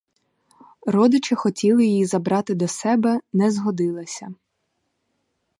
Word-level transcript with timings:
Родичі 0.87 1.35
хотіли 1.35 1.85
її 1.85 2.05
забрати 2.05 2.55
до 2.55 2.67
себе— 2.67 3.19
не 3.33 3.51
згодилася. 3.51 4.33